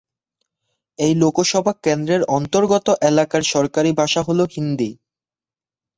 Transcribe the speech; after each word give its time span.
এই 0.99 1.13
লোকসভা 1.15 1.73
কেন্দ্রের 1.85 2.21
অন্তর্গত 2.37 2.87
এলাকার 3.09 3.43
সরকারি 3.53 3.91
ভাষা 4.01 4.21
হল 4.27 4.39
হিন্দি। 4.53 4.89